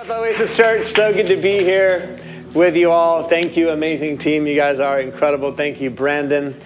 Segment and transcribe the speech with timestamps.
[0.00, 0.86] up, Oasis Church?
[0.86, 2.18] So good to be here
[2.54, 3.24] with you all.
[3.28, 4.46] Thank you, amazing team.
[4.46, 5.52] You guys are incredible.
[5.52, 6.58] Thank you, Brandon.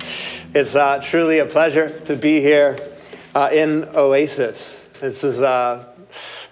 [0.54, 2.78] It's uh, truly a pleasure to be here
[3.34, 4.84] uh, in Oasis.
[5.00, 5.84] This is uh,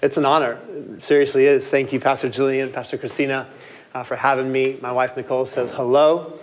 [0.00, 0.58] it's an honor.
[0.71, 1.71] It seriously is.
[1.71, 3.46] Thank you, Pastor Julian, Pastor Christina,
[3.95, 4.77] uh, for having me.
[4.83, 6.37] My wife Nicole says hello,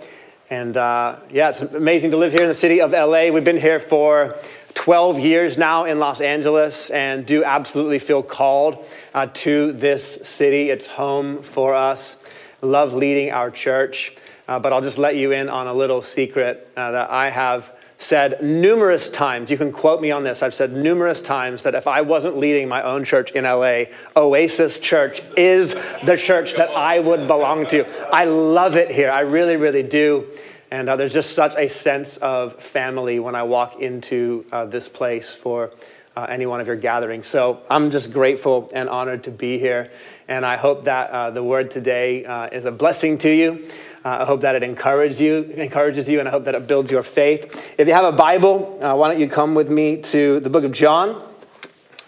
[0.48, 3.28] and uh, yeah, it's amazing to live here in the city of LA.
[3.28, 4.38] We've been here for
[4.74, 8.84] 12 years now in Los Angeles and do absolutely feel called
[9.14, 10.70] uh, to this city.
[10.70, 12.16] It's home for us.
[12.62, 14.14] Love leading our church.
[14.48, 17.72] Uh, but I'll just let you in on a little secret uh, that I have
[18.00, 19.50] said numerous times.
[19.50, 20.42] You can quote me on this.
[20.42, 23.84] I've said numerous times that if I wasn't leading my own church in LA,
[24.16, 27.86] Oasis Church is the church that I would belong to.
[28.12, 29.10] I love it here.
[29.10, 30.26] I really, really do.
[30.70, 34.88] And uh, there's just such a sense of family when I walk into uh, this
[34.88, 35.72] place for
[36.16, 37.26] uh, any one of your gatherings.
[37.26, 39.90] So I'm just grateful and honored to be here.
[40.28, 43.68] And I hope that uh, the word today uh, is a blessing to you.
[44.04, 46.90] Uh, I hope that it encourages you, encourages you, and I hope that it builds
[46.90, 47.74] your faith.
[47.76, 50.72] If you have a Bible, why don't you come with me to the book of
[50.72, 51.22] John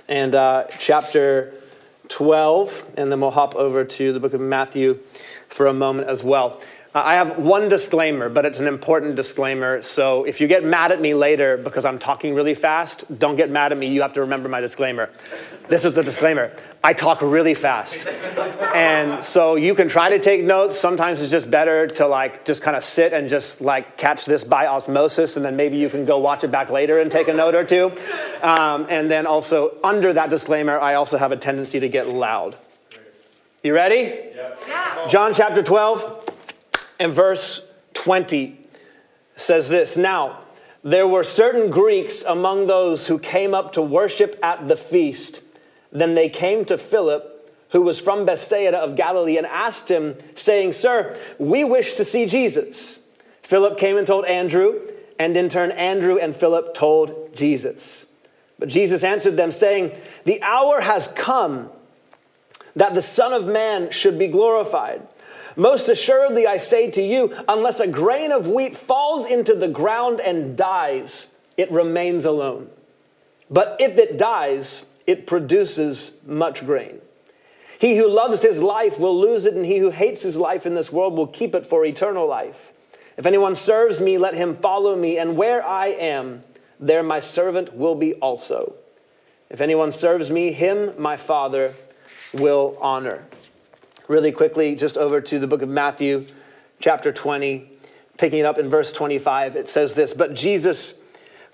[0.08, 0.32] and
[0.78, 1.52] chapter
[2.08, 5.00] 12, and then we'll hop over to the book of Matthew
[5.48, 6.60] for a moment as well.
[6.94, 9.80] I have one disclaimer, but it's an important disclaimer.
[9.80, 13.48] So if you get mad at me later because I'm talking really fast, don't get
[13.48, 13.86] mad at me.
[13.86, 15.08] You have to remember my disclaimer.
[15.70, 16.52] This is the disclaimer
[16.84, 18.06] I talk really fast.
[18.74, 20.78] And so you can try to take notes.
[20.78, 24.44] Sometimes it's just better to like just kind of sit and just like catch this
[24.44, 27.32] by osmosis, and then maybe you can go watch it back later and take a
[27.32, 27.90] note or two.
[28.42, 32.56] Um, and then also, under that disclaimer, I also have a tendency to get loud.
[33.62, 34.12] You ready?
[34.34, 35.08] Yeah.
[35.08, 36.21] John chapter 12
[37.02, 38.58] and verse 20
[39.36, 40.44] says this Now,
[40.84, 45.42] there were certain Greeks among those who came up to worship at the feast.
[45.90, 50.72] Then they came to Philip, who was from Bethsaida of Galilee, and asked him, saying,
[50.72, 53.00] Sir, we wish to see Jesus.
[53.42, 54.80] Philip came and told Andrew,
[55.18, 58.06] and in turn, Andrew and Philip told Jesus.
[58.58, 59.92] But Jesus answered them, saying,
[60.24, 61.70] The hour has come
[62.76, 65.02] that the Son of Man should be glorified.
[65.56, 70.20] Most assuredly, I say to you, unless a grain of wheat falls into the ground
[70.20, 72.70] and dies, it remains alone.
[73.50, 77.00] But if it dies, it produces much grain.
[77.78, 80.74] He who loves his life will lose it, and he who hates his life in
[80.74, 82.72] this world will keep it for eternal life.
[83.16, 86.44] If anyone serves me, let him follow me, and where I am,
[86.78, 88.74] there my servant will be also.
[89.50, 91.74] If anyone serves me, him my Father
[92.32, 93.26] will honor
[94.12, 96.26] really quickly, just over to the book of Matthew,
[96.78, 97.70] chapter 20,
[98.18, 99.56] picking it up in verse 25.
[99.56, 100.94] It says this But Jesus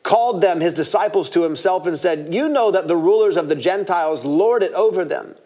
[0.02, 3.54] called them, his disciples, to himself and said, You know that the rulers of the
[3.54, 5.36] Gentiles lord it over them,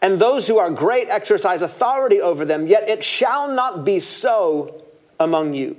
[0.00, 4.82] and those who are great exercise authority over them, yet it shall not be so
[5.20, 5.76] among you.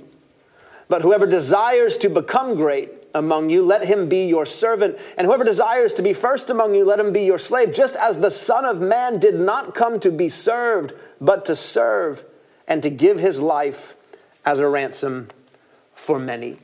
[0.88, 4.98] But whoever desires to become great among you, let him be your servant.
[5.16, 8.20] And whoever desires to be first among you, let him be your slave, just as
[8.20, 12.24] the Son of Man did not come to be served, but to serve
[12.68, 13.96] and to give his life
[14.44, 15.28] as a ransom
[15.94, 16.58] for many.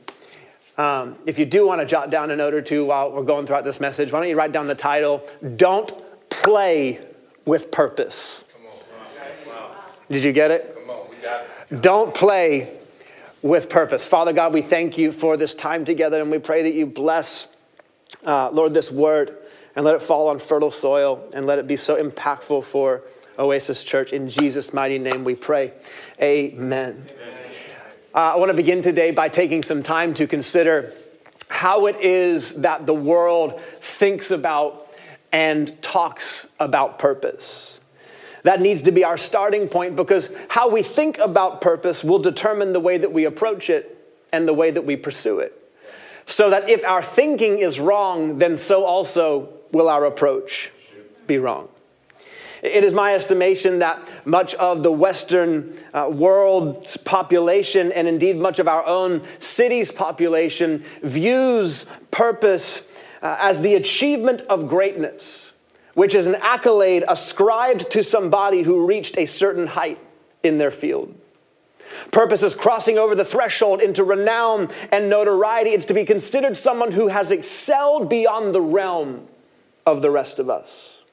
[0.77, 3.45] Um, if you do want to jot down a note or two while we're going
[3.45, 5.91] throughout this message, why don't you write down the title Don't
[6.29, 6.99] Play
[7.45, 8.45] with Purpose.
[10.09, 10.77] Did you get it?
[11.81, 12.77] Don't play
[13.43, 14.07] with purpose.
[14.07, 17.47] Father God, we thank you for this time together and we pray that you bless,
[18.25, 19.37] uh, Lord, this word
[19.75, 23.03] and let it fall on fertile soil and let it be so impactful for
[23.37, 24.13] Oasis Church.
[24.13, 25.73] In Jesus' mighty name we pray.
[26.21, 27.05] Amen.
[27.11, 27.35] Amen.
[28.15, 30.93] Uh, I want to begin today by taking some time to consider
[31.49, 34.87] how it is that the world thinks about
[35.31, 37.79] and talks about purpose.
[38.43, 42.73] That needs to be our starting point because how we think about purpose will determine
[42.73, 45.59] the way that we approach it and the way that we pursue it.
[46.25, 50.71] So that if our thinking is wrong, then so also will our approach
[51.25, 51.69] be wrong.
[52.61, 58.57] It is my estimation that much of the Western uh, world's population, and indeed much
[58.59, 62.83] of our own city's population, views purpose
[63.21, 65.52] uh, as the achievement of greatness
[65.93, 69.99] which is an accolade ascribed to somebody who reached a certain height
[70.41, 71.15] in their field.
[72.11, 75.71] Purpose is crossing over the threshold into renown and notoriety.
[75.71, 79.27] It's to be considered someone who has excelled beyond the realm
[79.85, 81.03] of the rest of us.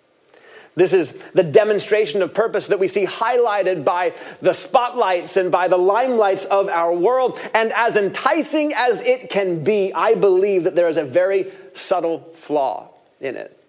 [0.77, 5.69] This is the demonstration of purpose that we see highlighted by the spotlights and by
[5.69, 7.41] the limelights of our world.
[7.53, 12.21] And as enticing as it can be, I believe that there is a very subtle
[12.35, 13.60] flaw in it.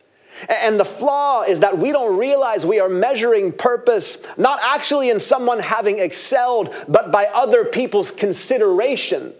[0.50, 5.19] And the flaw is that we don't realize we are measuring purpose not actually in
[5.19, 9.33] someone having excelled, but by other people's consideration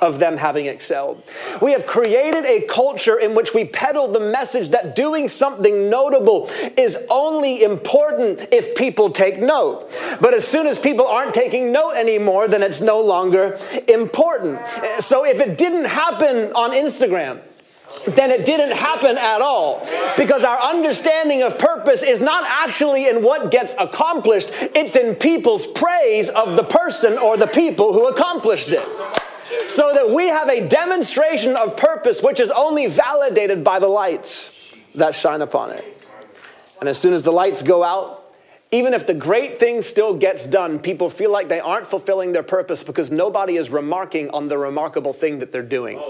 [0.00, 1.22] of them having excelled.
[1.62, 6.50] We have created a culture in which we peddle the message that doing something notable
[6.76, 9.90] is only important if people take note.
[10.20, 13.58] But as soon as people aren't taking note anymore, then it's no longer
[13.88, 14.60] important.
[15.00, 17.40] So if it didn't happen on Instagram,
[18.04, 19.86] then it didn't happen at all.
[20.16, 25.66] Because our understanding of purpose is not actually in what gets accomplished, it's in people's
[25.66, 28.86] praise of the person or the people who accomplished it
[29.68, 34.72] so that we have a demonstration of purpose which is only validated by the lights
[34.94, 35.84] that shine upon it.
[36.80, 38.22] And as soon as the lights go out,
[38.72, 42.42] even if the great thing still gets done, people feel like they aren't fulfilling their
[42.42, 46.00] purpose because nobody is remarking on the remarkable thing that they're doing.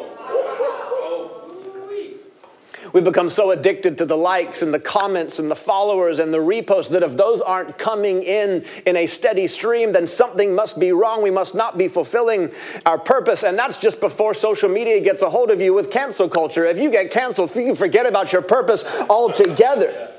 [2.96, 6.38] We become so addicted to the likes and the comments and the followers and the
[6.38, 10.92] reposts that if those aren't coming in in a steady stream, then something must be
[10.92, 11.22] wrong.
[11.22, 12.52] We must not be fulfilling
[12.86, 13.42] our purpose.
[13.42, 16.64] And that's just before social media gets a hold of you with cancel culture.
[16.64, 20.10] If you get canceled, you forget about your purpose altogether.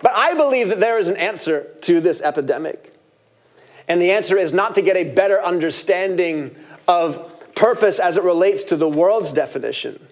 [0.00, 2.94] But I believe that there is an answer to this epidemic.
[3.86, 6.56] And the answer is not to get a better understanding
[6.88, 10.07] of purpose as it relates to the world's definition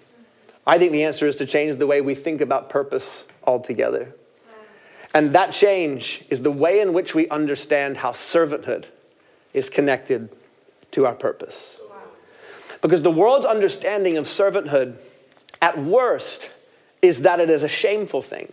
[0.67, 4.15] I think the answer is to change the way we think about purpose altogether.
[5.15, 8.87] And that change is the way in which we understand how servanthood
[9.55, 10.29] is connected
[10.91, 11.81] to our purpose.
[12.83, 14.97] Because the world's understanding of servanthood,
[15.63, 16.51] at worst,
[17.01, 18.53] is that it is a shameful thing.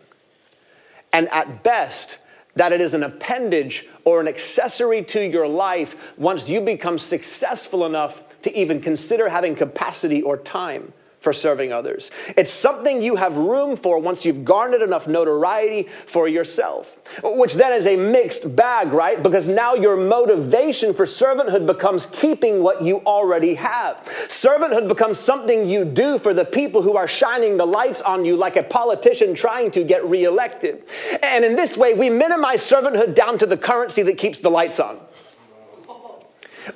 [1.11, 2.19] And at best,
[2.55, 7.85] that it is an appendage or an accessory to your life once you become successful
[7.85, 12.11] enough to even consider having capacity or time for serving others.
[12.35, 17.71] It's something you have room for once you've garnered enough notoriety for yourself, which then
[17.71, 19.23] is a mixed bag, right?
[19.23, 24.03] Because now your motivation for servanthood becomes keeping what you already have.
[24.27, 28.35] Servanthood becomes something you do for the people who are shining the lights on you,
[28.35, 30.83] like a politician trying to get reelected.
[31.23, 34.81] And in this way, we minimize servanthood down to the currency that keeps the lights
[34.81, 34.99] on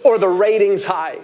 [0.06, 1.20] or the ratings high.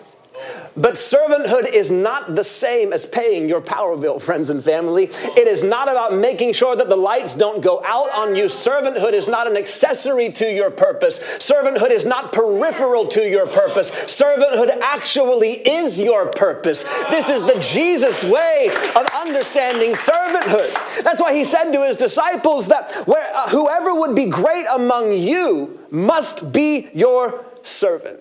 [0.76, 5.06] But servanthood is not the same as paying your power bill, friends and family.
[5.12, 8.46] It is not about making sure that the lights don't go out on you.
[8.46, 11.20] Servanthood is not an accessory to your purpose.
[11.38, 13.92] Servanthood is not peripheral to your purpose.
[13.92, 16.84] Servanthood actually is your purpose.
[17.10, 20.74] This is the Jesus way of understanding servanthood.
[21.04, 25.14] That's why he said to his disciples that where, uh, whoever would be great among
[25.14, 28.20] you must be your servant.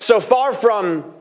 [0.00, 1.14] So far from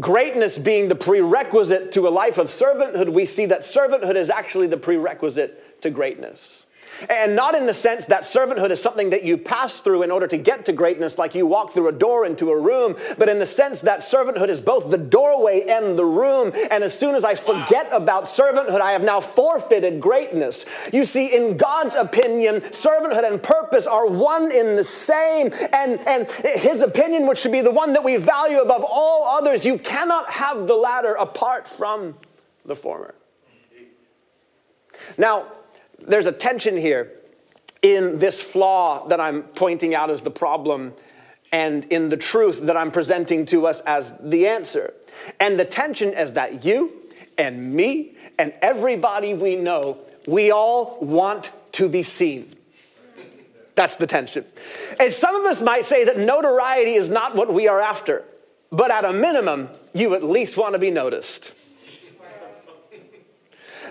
[0.00, 4.66] greatness being the prerequisite to a life of servanthood, we see that servanthood is actually
[4.66, 6.61] the prerequisite to greatness.
[7.08, 10.26] And not in the sense that servanthood is something that you pass through in order
[10.26, 13.38] to get to greatness, like you walk through a door into a room, but in
[13.38, 16.52] the sense that servanthood is both the doorway and the room.
[16.70, 20.66] And as soon as I forget about servanthood, I have now forfeited greatness.
[20.92, 25.52] You see, in God's opinion, servanthood and purpose are one in the same.
[25.72, 29.64] And, and his opinion, which should be the one that we value above all others,
[29.64, 32.14] you cannot have the latter apart from
[32.64, 33.14] the former.
[35.18, 35.46] Now,
[36.06, 37.12] there's a tension here
[37.82, 40.94] in this flaw that I'm pointing out as the problem
[41.52, 44.94] and in the truth that I'm presenting to us as the answer.
[45.38, 46.92] And the tension is that you
[47.36, 52.54] and me and everybody we know, we all want to be seen.
[53.74, 54.44] That's the tension.
[55.00, 58.24] And some of us might say that notoriety is not what we are after,
[58.70, 61.52] but at a minimum, you at least want to be noticed.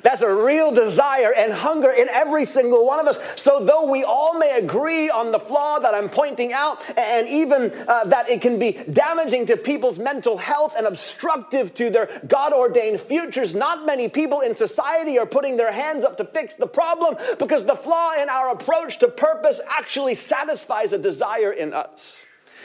[0.04, 3.20] That's a real desire and hunger in every single one of us.
[3.36, 7.72] So, though we all may agree on the flaw that I'm pointing out, and even
[7.88, 12.54] uh, that it can be damaging to people's mental health and obstructive to their God
[12.54, 16.68] ordained futures, not many people in society are putting their hands up to fix the
[16.68, 22.24] problem because the flaw in our approach to purpose actually satisfies a desire in us.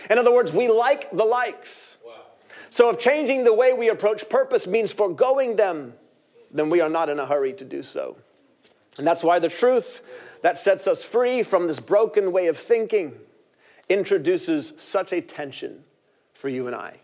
[0.09, 1.97] In other words, we like the likes.
[2.71, 5.95] So, if changing the way we approach purpose means foregoing them,
[6.51, 8.17] then we are not in a hurry to do so.
[8.99, 10.03] And that's why the truth
[10.43, 13.19] that sets us free from this broken way of thinking
[13.89, 15.85] introduces such a tension
[16.35, 17.01] for you and I.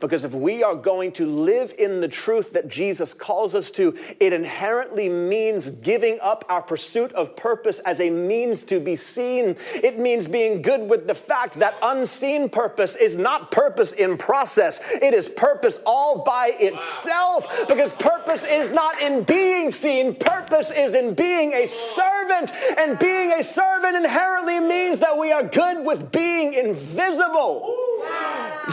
[0.00, 3.96] Because if we are going to live in the truth that Jesus calls us to,
[4.20, 9.56] it inherently means giving up our pursuit of purpose as a means to be seen.
[9.74, 14.80] It means being good with the fact that unseen purpose is not purpose in process,
[14.90, 17.46] it is purpose all by itself.
[17.68, 22.50] Because purpose is not in being seen, purpose is in being a servant.
[22.78, 27.91] And being a servant inherently means that we are good with being invisible.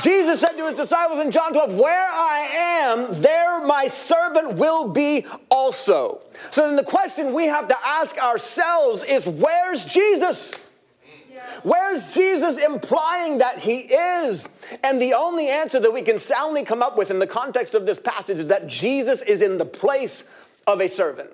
[0.03, 2.39] Jesus said to his disciples in John 12, Where I
[2.83, 6.21] am, there my servant will be also.
[6.51, 10.53] So then the question we have to ask ourselves is, Where's Jesus?
[11.63, 14.47] Where's Jesus implying that he is?
[14.83, 17.85] And the only answer that we can soundly come up with in the context of
[17.85, 20.23] this passage is that Jesus is in the place
[20.67, 21.31] of a servant.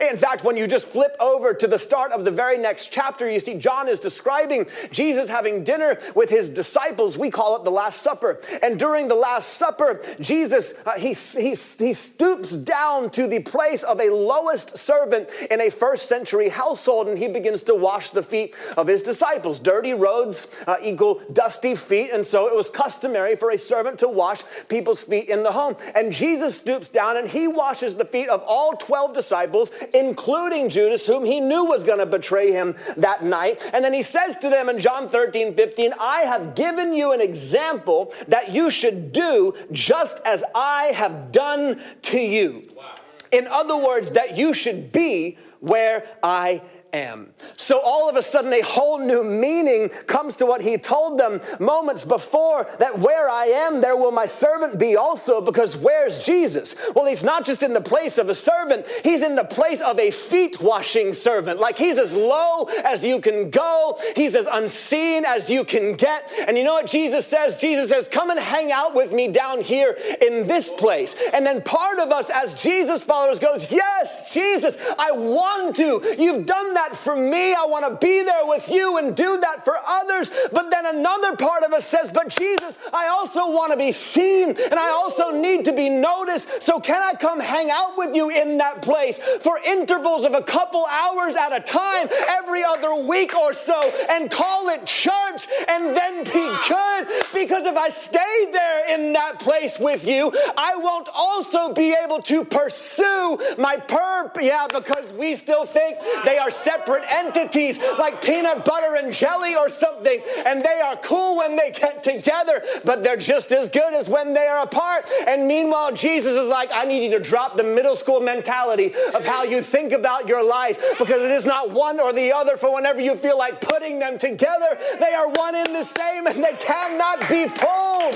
[0.00, 3.28] In fact, when you just flip over to the start of the very next chapter,
[3.28, 7.16] you see John is describing Jesus having dinner with his disciples.
[7.16, 8.38] We call it the Last Supper.
[8.62, 13.82] And during the Last Supper, Jesus, uh, he, he, he stoops down to the place
[13.82, 18.22] of a lowest servant in a first century household and he begins to wash the
[18.22, 19.58] feet of his disciples.
[19.58, 22.10] Dirty roads uh, equal dusty feet.
[22.12, 25.76] And so it was customary for a servant to wash people's feet in the home.
[25.94, 31.06] And Jesus stoops down and he washes the feet of all 12 disciples including Judas,
[31.06, 33.62] whom he knew was going to betray him that night.
[33.72, 37.20] And then he says to them in John 13, 15, I have given you an
[37.20, 42.68] example that you should do just as I have done to you.
[42.76, 42.84] Wow.
[43.32, 47.32] In other words, that you should be where I am.
[47.56, 51.40] So all of a sudden, a whole new meaning comes to what he told them
[51.60, 56.74] moments before that where I am, there will my servant be also, because where's Jesus?
[56.94, 59.98] Well, he's not just in the place of a servant, he's in the place of
[59.98, 61.60] a feet washing servant.
[61.60, 66.30] Like he's as low as you can go, he's as unseen as you can get.
[66.46, 67.56] And you know what Jesus says?
[67.56, 71.14] Jesus says, Come and hang out with me down here in this place.
[71.32, 76.16] And then part of us as Jesus followers goes, Yes, Jesus, I want to.
[76.18, 77.54] You've done that for me.
[77.54, 80.30] I want to be there with you and do that for others.
[80.52, 84.50] But then another part of us says, But Jesus, I also want to be seen
[84.50, 86.62] and I also need to be noticed.
[86.62, 90.42] So can I come hang out with you in that place for intervals of a
[90.42, 95.96] couple hours at a time every other week or so and call it church and
[95.96, 97.06] then be good?
[97.34, 102.22] Because if I stay there in that place with you, I won't also be able
[102.22, 104.40] to pursue my perp.
[104.40, 109.70] Yeah, because we still think they are separate entities like peanut butter and jelly or
[109.70, 114.06] something, and they are cool when they get together, but they're just as good as
[114.06, 115.06] when they are apart.
[115.26, 119.24] And meanwhile, Jesus is like, I need you to drop the middle school mentality of
[119.24, 122.74] how you think about your life because it is not one or the other for
[122.74, 124.78] whenever you feel like putting them together.
[125.00, 128.14] They are one in the same and they cannot be pulled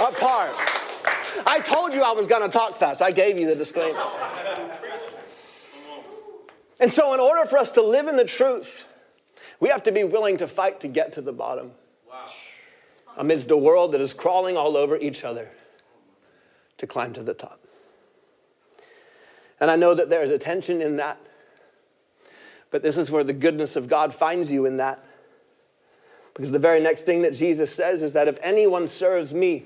[0.00, 0.54] apart.
[1.46, 3.02] I told you I was going to talk fast.
[3.02, 4.00] I gave you the disclaimer.
[6.78, 8.84] And so, in order for us to live in the truth,
[9.60, 11.72] we have to be willing to fight to get to the bottom.
[12.08, 12.26] Wow.
[13.16, 15.50] Amidst a world that is crawling all over each other
[16.78, 17.60] to climb to the top.
[19.58, 21.18] And I know that there is a tension in that,
[22.70, 25.02] but this is where the goodness of God finds you in that.
[26.34, 29.64] Because the very next thing that Jesus says is that if anyone serves me,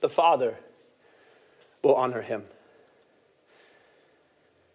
[0.00, 0.56] the Father
[1.82, 2.44] will honor him.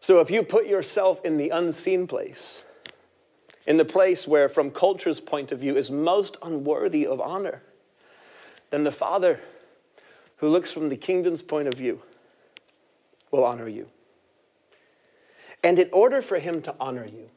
[0.08, 2.64] So if you put yourself in the unseen place,
[3.66, 7.62] in the place where, from culture's point of view, is most unworthy of honor,
[8.70, 9.42] then the Father,
[10.38, 12.02] who looks from the kingdom's point of view,
[13.32, 13.88] will honor you.
[15.62, 17.30] And in order for him to honor you,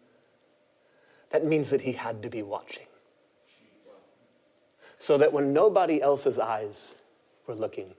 [1.31, 2.87] that means that he had to be watching.
[5.00, 6.95] So that when nobody else's eyes
[7.49, 7.95] were looking,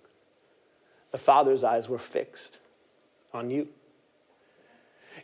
[1.12, 2.60] the Father's eyes were fixed
[3.34, 3.68] on you.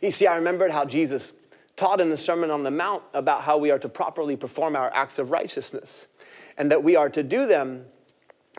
[0.00, 1.32] You see, I remembered how Jesus
[1.76, 4.92] taught in the Sermon on the Mount about how we are to properly perform our
[4.94, 6.06] acts of righteousness
[6.56, 7.84] and that we are to do them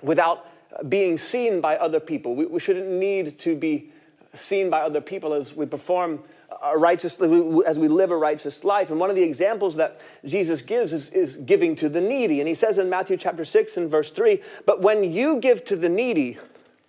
[0.01, 0.47] without
[0.87, 2.35] being seen by other people.
[2.35, 3.91] We, we shouldn't need to be
[4.33, 6.21] seen by other people as we perform
[6.63, 8.89] a righteous, as we live a righteous life.
[8.89, 12.39] And one of the examples that Jesus gives is, is giving to the needy.
[12.39, 15.75] And he says in Matthew chapter 6 and verse 3, But when you give to
[15.75, 16.37] the needy,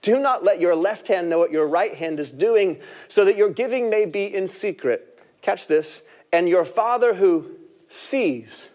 [0.02, 2.78] do not let your left hand know what your right hand is doing,
[3.08, 5.18] so that your giving may be in secret.
[5.42, 6.02] Catch this.
[6.32, 7.50] And your Father who
[7.88, 8.70] sees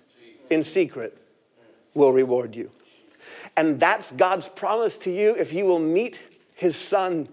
[0.50, 1.17] in secret
[1.94, 2.70] will reward you.
[3.58, 6.20] And that's God's promise to you if you will meet
[6.53, 7.29] his Son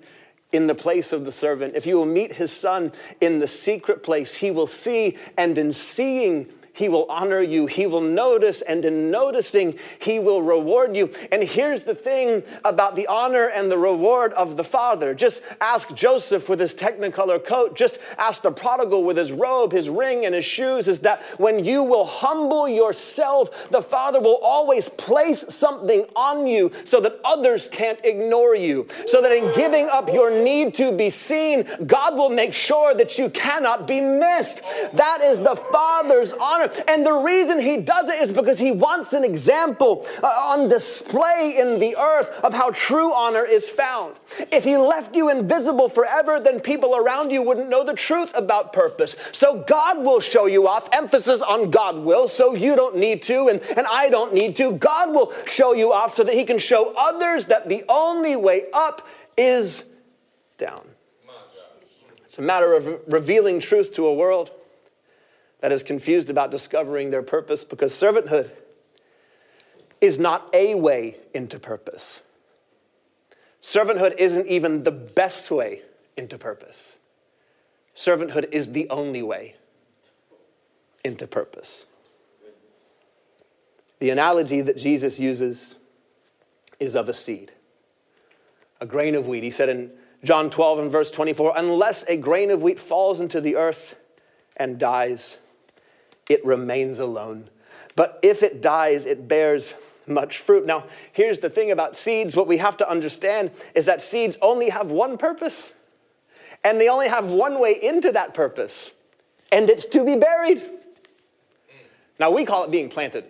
[0.53, 4.03] in the place of the servant, if you will meet his Son in the secret
[4.03, 7.67] place, he will see, and in seeing, he will honor you.
[7.67, 11.13] He will notice, and in noticing, he will reward you.
[11.31, 15.15] And here's the thing about the honor and the reward of the Father.
[15.15, 19.91] Just ask Joseph with his technicolor coat, just ask the prodigal with his robe, his
[19.91, 24.89] ring, and his shoes, is that when you will humble yourself, the Father will always
[24.89, 28.87] place something on you so that others can't ignore you.
[29.07, 33.19] So that in giving up your need to be seen, God will make sure that
[33.19, 34.63] you cannot be missed.
[34.95, 36.62] That is the Father's honor.
[36.89, 41.57] And the reason He does it is because He wants an example uh, on display
[41.59, 44.19] in the earth of how true honor is found.
[44.51, 48.73] If He left you invisible forever, then people around you wouldn't know the truth about
[48.73, 49.17] purpose.
[49.33, 53.49] So God will show you off, emphasis on God will, so you don't need to,
[53.49, 54.73] and, and I don't need to.
[54.73, 58.65] God will show you off so that He can show others that the only way
[58.73, 59.85] up is
[60.59, 60.89] down.
[62.25, 64.51] It's a matter of revealing truth to a world
[65.63, 68.51] that is confused about discovering their purpose because servanthood
[70.01, 72.21] is not a way into purpose.
[73.63, 75.83] Servanthood isn't even the best way
[76.17, 76.99] into purpose.
[77.97, 79.55] Servanthood is the only way
[81.05, 81.87] into purpose.
[84.01, 85.77] The analogy that Jesus uses
[86.81, 87.53] is of a seed,
[88.81, 89.45] a grain of wheat.
[89.45, 89.93] He said in
[90.25, 93.95] John 12 and verse 24, unless a grain of wheat falls into the earth
[94.57, 95.39] and dies,
[96.29, 97.49] it remains alone.
[97.97, 99.75] But if it dies, it bears
[100.07, 100.67] much fruit.
[100.67, 104.71] Now, here's the thing about seeds what we have to understand is that seeds only
[104.71, 105.73] have one purpose,
[106.65, 108.93] and they only have one way into that purpose,
[109.51, 110.63] and it's to be buried.
[112.19, 113.27] Now, we call it being planted.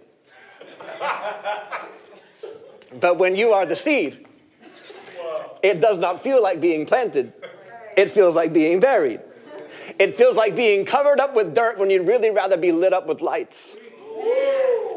[3.00, 4.26] but when you are the seed,
[5.62, 7.32] it does not feel like being planted,
[7.96, 9.20] it feels like being buried.
[9.99, 13.06] It feels like being covered up with dirt when you'd really rather be lit up
[13.06, 13.76] with lights.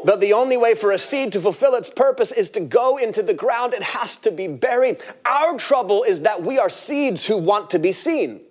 [0.04, 3.22] But the only way for a seed to fulfill its purpose is to go into
[3.22, 3.74] the ground.
[3.74, 4.98] It has to be buried.
[5.24, 8.45] Our trouble is that we are seeds who want to be seen.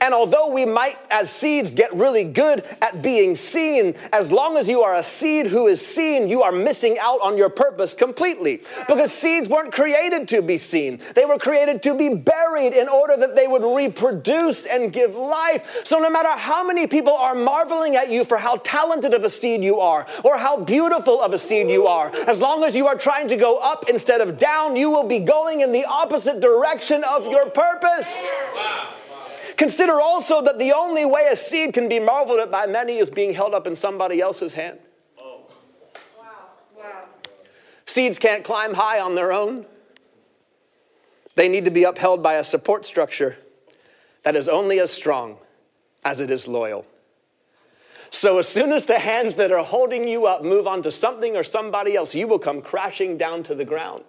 [0.00, 4.68] And although we might, as seeds, get really good at being seen, as long as
[4.68, 8.62] you are a seed who is seen, you are missing out on your purpose completely.
[8.86, 13.16] Because seeds weren't created to be seen, they were created to be buried in order
[13.16, 15.82] that they would reproduce and give life.
[15.84, 19.30] So, no matter how many people are marveling at you for how talented of a
[19.30, 22.86] seed you are, or how beautiful of a seed you are, as long as you
[22.86, 26.40] are trying to go up instead of down, you will be going in the opposite
[26.40, 28.26] direction of your purpose.
[28.54, 28.88] Wow.
[29.56, 33.10] Consider also that the only way a seed can be marveled at by many is
[33.10, 34.78] being held up in somebody else's hand.
[35.18, 35.42] Oh.
[36.18, 36.24] Wow.
[36.76, 37.08] Wow.
[37.86, 39.66] Seeds can't climb high on their own.
[41.34, 43.36] They need to be upheld by a support structure
[44.22, 45.38] that is only as strong
[46.04, 46.86] as it is loyal.
[48.10, 51.36] So, as soon as the hands that are holding you up move on to something
[51.36, 54.04] or somebody else, you will come crashing down to the ground.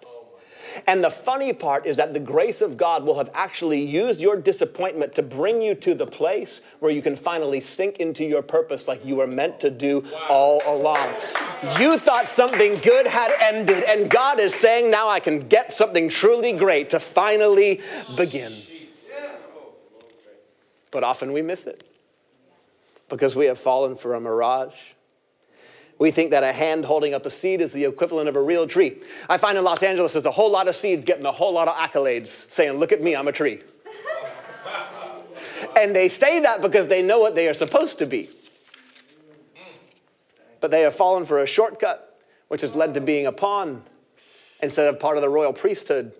[0.86, 4.36] And the funny part is that the grace of God will have actually used your
[4.36, 8.88] disappointment to bring you to the place where you can finally sink into your purpose
[8.88, 11.08] like you were meant to do all along.
[11.78, 16.08] You thought something good had ended, and God is saying, Now I can get something
[16.08, 17.80] truly great to finally
[18.16, 18.52] begin.
[20.90, 21.86] But often we miss it
[23.08, 24.74] because we have fallen for a mirage
[25.98, 28.66] we think that a hand holding up a seed is the equivalent of a real
[28.66, 28.98] tree.
[29.28, 31.68] I find in Los Angeles there's a whole lot of seeds getting a whole lot
[31.68, 33.62] of accolades saying, Look at me, I'm a tree.
[35.76, 38.28] and they say that because they know what they are supposed to be.
[40.60, 43.82] But they have fallen for a shortcut, which has led to being a pawn
[44.60, 46.12] instead of part of the royal priesthood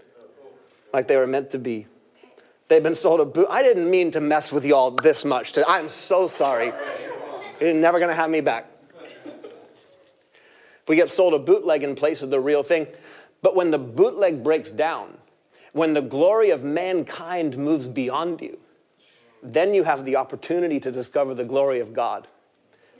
[0.93, 1.87] like they were meant to be.
[2.69, 3.47] They've been sold a boot.
[3.51, 5.53] I didn't mean to mess with y'all this much.
[5.53, 6.73] To, I'm so sorry.
[7.61, 8.71] You're never going to have me back.
[10.89, 12.87] We get sold a bootleg in place of the real thing.
[13.43, 15.19] But when the bootleg breaks down,
[15.73, 18.59] when the glory of mankind moves beyond you,
[19.43, 22.27] then you have the opportunity to discover the glory of God,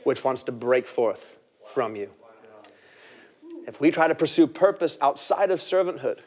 [0.03, 2.09] which wants to break forth from you.
[3.65, 6.19] If we try to pursue purpose outside of servanthood,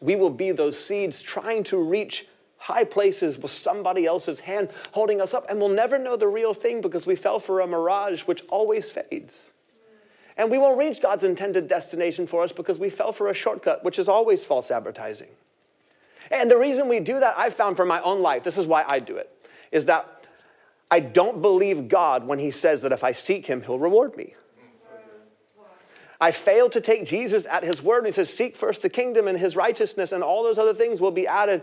[0.00, 2.26] we will be those seeds trying to reach
[2.56, 6.54] high places with somebody else's hand holding us up, and we'll never know the real
[6.54, 9.50] thing because we fell for a mirage which always fades.
[10.36, 13.84] And we won't reach God's intended destination for us because we fell for a shortcut,
[13.84, 15.28] which is always false advertising.
[16.30, 18.84] And the reason we do that, I've found for my own life, this is why
[18.88, 19.30] I do it,
[19.70, 20.24] is that
[20.90, 24.34] I don't believe God when He says that if I seek Him, He'll reward me.
[26.20, 28.06] I fail to take Jesus at His word.
[28.06, 31.10] He says, Seek first the kingdom and His righteousness, and all those other things will
[31.10, 31.62] be added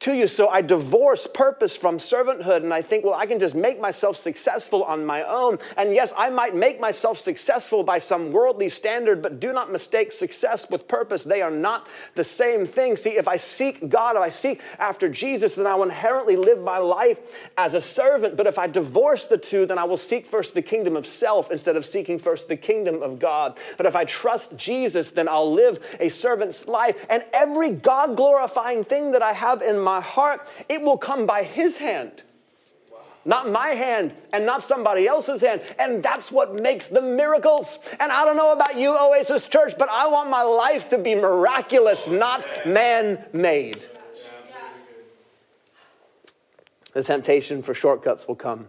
[0.00, 0.28] to you.
[0.28, 4.16] So I divorce purpose from servanthood and I think, well, I can just make myself
[4.16, 5.58] successful on my own.
[5.76, 10.12] And yes, I might make myself successful by some worldly standard, but do not mistake
[10.12, 11.24] success with purpose.
[11.24, 12.96] They are not the same thing.
[12.96, 16.60] See, if I seek God, if I seek after Jesus, then I will inherently live
[16.60, 17.18] my life
[17.56, 18.36] as a servant.
[18.36, 21.50] But if I divorce the two, then I will seek first the kingdom of self
[21.50, 23.58] instead of seeking first the kingdom of God.
[23.76, 26.94] But if I trust Jesus, then I'll live a servant's life.
[27.10, 31.42] And every God glorifying thing that I have in my heart, it will come by
[31.42, 32.22] His hand.
[33.24, 35.60] Not my hand and not somebody else's hand.
[35.78, 37.78] And that's what makes the miracles.
[38.00, 41.14] And I don't know about you, Oasis Church, but I want my life to be
[41.14, 43.84] miraculous, not man made.
[46.94, 48.68] The temptation for shortcuts will come.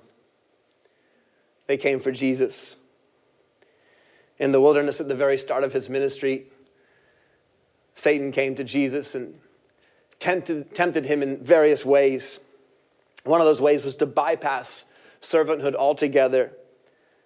[1.67, 2.75] They came for Jesus.
[4.39, 6.47] In the wilderness at the very start of his ministry,
[7.95, 9.39] Satan came to Jesus and
[10.19, 12.39] tempted, tempted him in various ways.
[13.23, 14.85] One of those ways was to bypass
[15.21, 16.53] servanthood altogether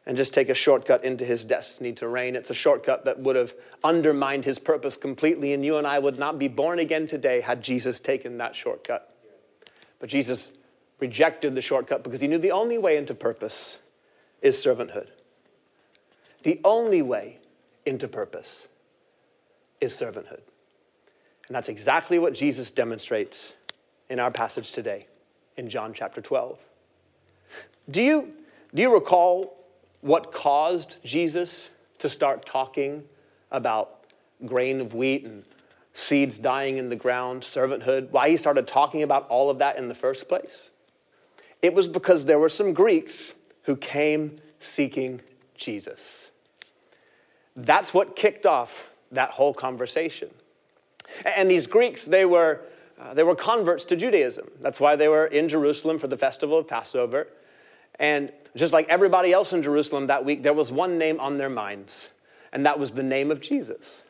[0.05, 2.35] and just take a shortcut into his destiny to reign.
[2.35, 3.53] It's a shortcut that would have
[3.83, 7.63] undermined his purpose completely, and you and I would not be born again today had
[7.63, 9.13] Jesus taken that shortcut.
[9.99, 10.51] But Jesus
[10.99, 13.77] rejected the shortcut because he knew the only way into purpose
[14.41, 15.07] is servanthood.
[16.43, 17.39] The only way
[17.85, 18.67] into purpose
[19.79, 20.41] is servanthood.
[21.47, 23.53] And that's exactly what Jesus demonstrates
[24.09, 25.07] in our passage today
[25.57, 26.57] in John chapter 12.
[27.89, 28.33] Do you,
[28.73, 29.57] do you recall
[30.01, 33.03] what caused Jesus to start talking
[33.51, 34.05] about
[34.45, 35.43] grain of wheat and
[35.93, 38.09] seeds dying in the ground, servanthood?
[38.11, 40.69] Why he started talking about all of that in the first place?
[41.61, 45.21] It was because there were some Greeks who came seeking
[45.55, 46.29] Jesus.
[47.55, 50.29] That's what kicked off that whole conversation.
[51.25, 52.61] And these Greeks, they were,
[52.99, 54.49] uh, they were converts to Judaism.
[54.61, 57.27] That's why they were in Jerusalem for the festival of Passover.
[57.99, 61.49] And just like everybody else in Jerusalem that week, there was one name on their
[61.49, 62.09] minds,
[62.51, 64.03] and that was the name of Jesus.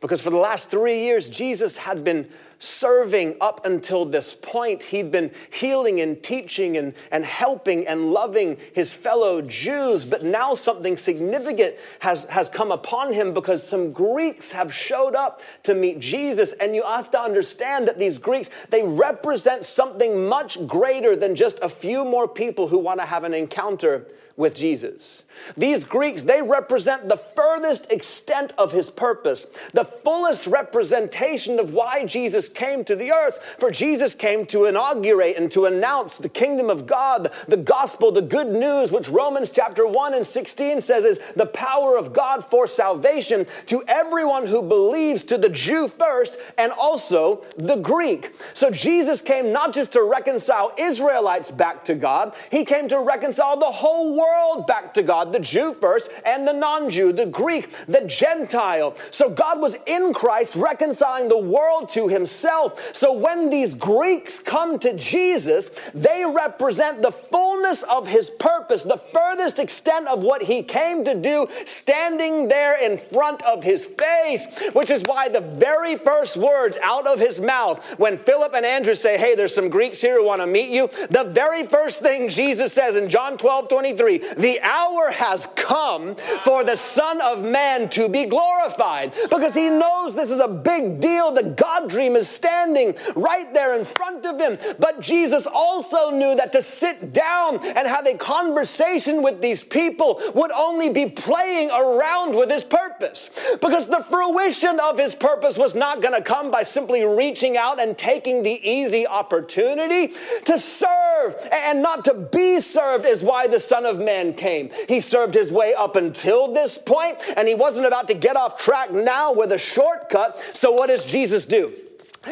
[0.00, 4.82] Because for the last three years, Jesus had been serving up until this point.
[4.84, 10.04] He'd been healing and teaching and, and helping and loving his fellow Jews.
[10.04, 15.40] But now something significant has, has come upon him because some Greeks have showed up
[15.64, 16.52] to meet Jesus.
[16.54, 21.58] And you have to understand that these Greeks, they represent something much greater than just
[21.60, 25.22] a few more people who want to have an encounter with Jesus.
[25.56, 32.04] These Greeks, they represent the furthest extent of his purpose, the fullest representation of why
[32.04, 33.56] Jesus came to the earth.
[33.58, 38.22] For Jesus came to inaugurate and to announce the kingdom of God, the gospel, the
[38.22, 42.66] good news, which Romans chapter 1 and 16 says is the power of God for
[42.68, 48.34] salvation to everyone who believes, to the Jew first, and also the Greek.
[48.52, 53.56] So Jesus came not just to reconcile Israelites back to God, he came to reconcile
[53.56, 57.26] the whole world back to God God, the Jew first, and the non Jew, the
[57.26, 58.96] Greek, the Gentile.
[59.12, 62.33] So God was in Christ reconciling the world to himself.
[62.40, 69.00] So when these Greeks come to Jesus, they represent the fullness of his purpose, the
[69.12, 74.46] furthest extent of what he came to do, standing there in front of his face,
[74.72, 78.94] which is why the very first words out of his mouth, when Philip and Andrew
[78.94, 82.28] say, Hey, there's some Greeks here who want to meet you, the very first thing
[82.28, 87.88] Jesus says in John 12 23, the hour has come for the Son of Man
[87.90, 91.32] to be glorified because he knows this is a big deal.
[91.32, 94.58] The God dream is standing right there in front of him.
[94.78, 100.20] But Jesus also knew that to sit down and have a conversation with these people
[100.34, 105.74] would only be playing around with his purpose because the fruition of his purpose was
[105.74, 110.12] not going to come by simply reaching out and taking the easy opportunity
[110.44, 114.70] to serve and not to be served is why the Son of Man came.
[114.88, 118.58] He served his way up until this point, and he wasn't about to get off
[118.58, 120.42] track now with a shortcut.
[120.54, 121.72] So, what does Jesus do?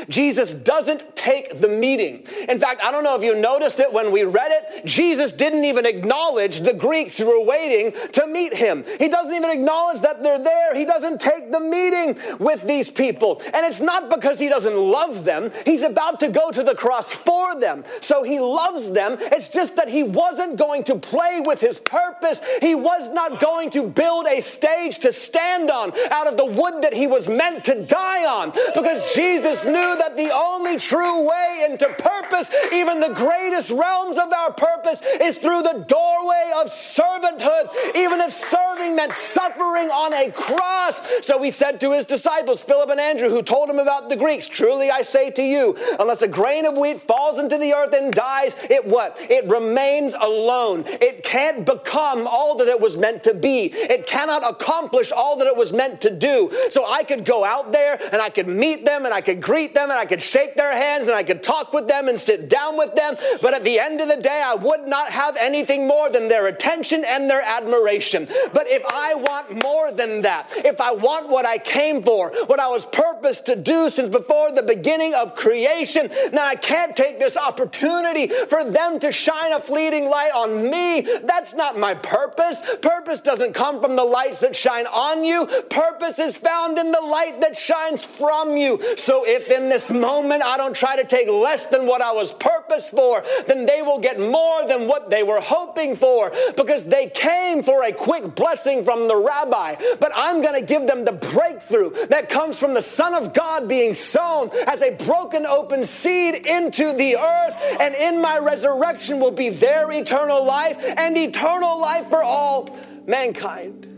[0.09, 2.27] Jesus doesn't take the meeting.
[2.49, 4.87] In fact, I don't know if you noticed it when we read it.
[4.87, 8.85] Jesus didn't even acknowledge the Greeks who were waiting to meet him.
[8.99, 10.75] He doesn't even acknowledge that they're there.
[10.75, 13.41] He doesn't take the meeting with these people.
[13.53, 17.13] And it's not because he doesn't love them, he's about to go to the cross
[17.13, 17.85] for them.
[18.01, 19.17] So he loves them.
[19.21, 22.43] It's just that he wasn't going to play with his purpose.
[22.61, 26.83] He was not going to build a stage to stand on out of the wood
[26.83, 31.29] that he was meant to die on because Jesus knew knew that the only true
[31.29, 36.69] way into purpose, even the greatest realms of our purpose, is through the doorway of
[36.69, 41.01] servanthood, even if serving meant suffering on a cross.
[41.23, 44.47] So he said to his disciples, Philip and Andrew, who told him about the Greeks,
[44.47, 48.13] Truly I say to you, unless a grain of wheat falls into the earth and
[48.13, 49.17] dies, it what?
[49.21, 50.85] It remains alone.
[50.87, 53.73] It can't become all that it was meant to be.
[53.73, 56.51] It cannot accomplish all that it was meant to do.
[56.71, 59.72] So I could go out there and I could meet them and I could greet
[59.75, 62.49] them and I could shake their hands and I could talk with them and sit
[62.49, 63.17] down with them.
[63.41, 66.47] But at the end of the day, I would not have anything more than their
[66.47, 68.27] attention and their admiration.
[68.53, 72.61] But if I want more than that, if I want what I came for, what
[72.61, 77.19] I was purposed to do since before the beginning of creation, now I can't take
[77.19, 81.03] this opportunity for them to shine a fleeting light on me.
[81.25, 82.63] That's not my purpose.
[82.81, 85.47] Purpose doesn't come from the lights that shine on you.
[85.71, 88.81] Purpose is found in the light that shines from you.
[88.97, 92.33] So if in this moment I don't try to take less than what I was
[92.33, 97.09] purposed for, then they will get more than what they were hoping for because they
[97.09, 99.77] came for a quick blessing from the rabbi.
[100.01, 103.69] But I'm going to give them the breakthrough that comes from the Son of God
[103.69, 107.57] being sown as a broken open seed into the earth.
[107.81, 113.89] And in my resurrection will be their eternal life and eternal life for all mankind.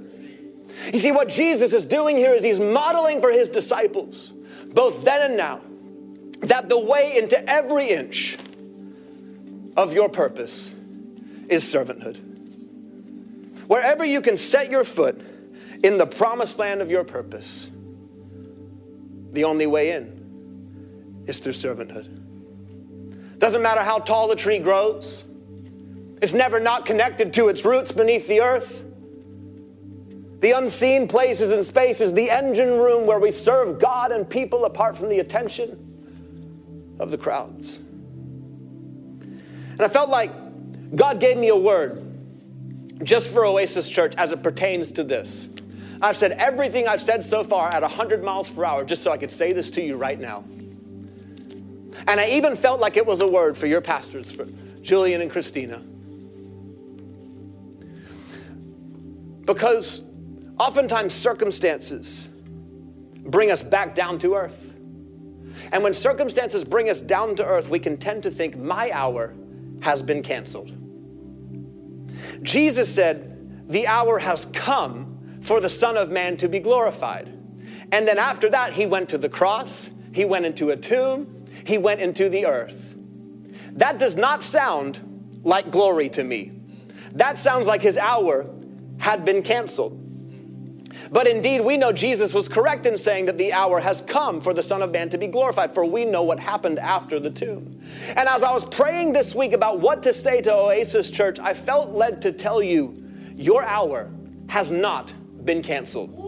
[0.93, 4.33] You see, what Jesus is doing here is he's modeling for his disciples,
[4.75, 5.61] both then and now,
[6.41, 8.37] that the way into every inch
[9.77, 10.73] of your purpose
[11.49, 12.19] is servanthood.
[13.67, 15.21] Wherever you can set your foot
[15.83, 17.71] in the promised land of your purpose,
[19.31, 23.39] the only way in is through servanthood.
[23.39, 25.25] Doesn't matter how tall the tree grows,
[26.21, 28.84] it's never not connected to its roots beneath the earth.
[30.45, 34.95] The unseen places and spaces, the engine room where we serve God and people apart
[34.95, 37.79] from the attention of the crowds.
[37.79, 40.31] And I felt like
[40.95, 42.03] God gave me a word
[43.05, 45.49] just for Oasis Church as it pertains to this.
[46.03, 49.17] I've said everything I've said so far at 100 miles per hour just so I
[49.17, 50.45] could say this to you right now.
[52.07, 54.47] And I even felt like it was a word for your pastors, for
[54.83, 55.81] Julian and Christina.
[59.47, 60.03] Because
[60.59, 62.29] oftentimes circumstances
[63.27, 64.75] bring us back down to earth.
[65.73, 69.35] And when circumstances bring us down to earth, we can tend to think, my hour
[69.81, 70.73] has been canceled.
[72.43, 77.29] Jesus said, The hour has come for the Son of Man to be glorified.
[77.93, 81.79] And then after that, he went to the cross, he went into a tomb, he
[81.79, 82.95] went into the earth.
[83.73, 85.01] That does not sound
[85.43, 86.53] like glory to me.
[87.13, 88.47] That sounds like his hour
[88.99, 90.01] had been canceled.
[91.11, 94.55] But indeed, we know Jesus was correct in saying that the hour has come for
[94.55, 97.81] the Son of Man to be glorified, for we know what happened after the tomb.
[98.09, 101.55] And as I was praying this week about what to say to Oasis Church, I
[101.55, 103.03] felt led to tell you
[103.37, 104.11] your hour
[104.49, 105.13] has not
[105.45, 106.21] been canceled.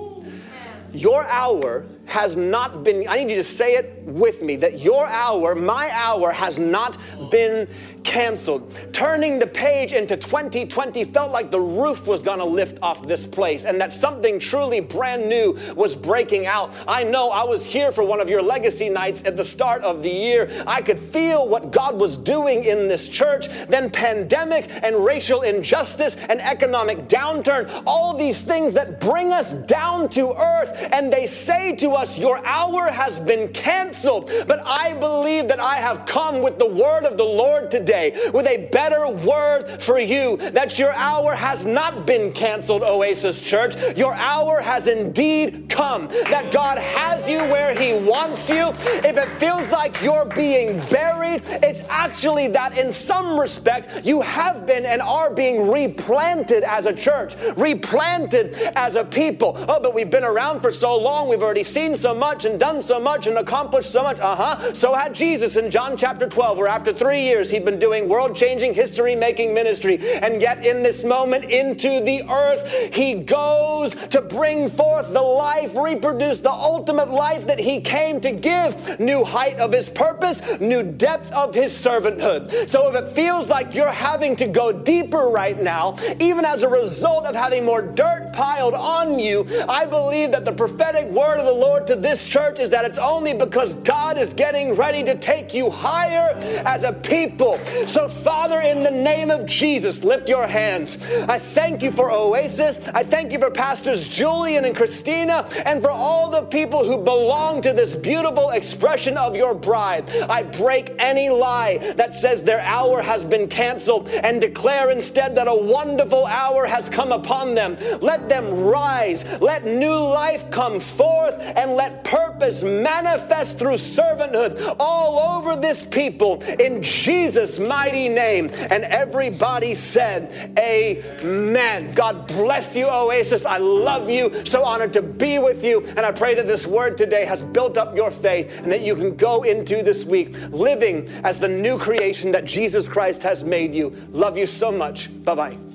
[0.92, 5.06] Your hour has not been, I need you to say it with me that your
[5.06, 6.96] hour, my hour, has not
[7.30, 7.68] been
[8.06, 8.72] canceled.
[8.92, 13.26] Turning the page into 2020 felt like the roof was going to lift off this
[13.26, 16.72] place and that something truly brand new was breaking out.
[16.88, 20.02] I know I was here for one of your legacy nights at the start of
[20.02, 20.50] the year.
[20.66, 23.48] I could feel what God was doing in this church.
[23.68, 30.08] Then pandemic and racial injustice and economic downturn, all these things that bring us down
[30.10, 34.30] to earth and they say to us, Your hour has been canceled.
[34.46, 38.68] But I believe I have come with the word of the Lord today, with a
[38.70, 43.74] better word for you, that your hour has not been canceled, Oasis Church.
[43.96, 48.68] Your hour has indeed come, that God has you where He wants you.
[49.02, 54.66] If it feels like you're being buried, it's actually that in some respect you have
[54.66, 59.56] been and are being replanted as a church, replanted as a people.
[59.68, 62.82] Oh, but we've been around for so long, we've already seen so much and done
[62.82, 64.20] so much and accomplished so much.
[64.20, 64.74] Uh huh.
[64.74, 68.36] So had Jesus in John chapter 12, where after three years he'd been doing world
[68.36, 69.98] changing, history making ministry.
[70.20, 75.74] And yet, in this moment, into the earth, he goes to bring forth the life,
[75.74, 79.00] reproduce the ultimate life that he came to give.
[79.00, 82.68] New height of his purpose, new depth of his servanthood.
[82.68, 86.68] So if it feels like you're having to go deeper right now, even as a
[86.68, 91.46] result of having more dirt piled on you, I believe that the prophetic word of
[91.46, 95.16] the Lord to this church is that it's only because God is getting ready to
[95.16, 97.58] take you higher as a people.
[97.86, 101.04] So, Father, in the name of Jesus, lift your hands.
[101.28, 102.80] I thank you for Oasis.
[102.94, 105.48] I thank you for Pastors Julian and Christina.
[105.64, 110.42] And for all the people who belong to this beautiful expression of your bride, I
[110.42, 115.54] break any lie that says their hour has been canceled and declare instead that a
[115.54, 117.76] wonderful hour has come upon them.
[118.00, 119.24] Let them rise.
[119.40, 126.42] Let new life come forth and let purpose manifest through servanthood all over this people
[126.42, 128.50] in Jesus' mighty name.
[128.70, 131.94] And everybody said, Amen.
[131.94, 133.44] God bless you, Oasis.
[133.46, 134.44] I love you.
[134.46, 135.84] So honored to be with you.
[135.96, 138.96] And I pray that this word today has built up your faith and that you
[138.96, 143.74] can go into this week living as the new creation that Jesus Christ has made
[143.74, 143.90] you.
[144.10, 145.10] Love you so much.
[145.24, 145.65] Bye bye.